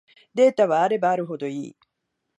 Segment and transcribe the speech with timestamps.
[0.33, 1.75] データはあればあるほどいい